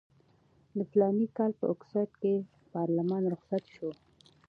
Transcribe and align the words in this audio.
د 0.77 0.79
فلاني 0.91 1.27
کال 1.37 1.51
په 1.59 1.65
اګست 1.73 2.11
کې 2.21 2.33
پارلمان 2.73 3.23
رخصت 3.33 3.63
شو. 3.75 3.89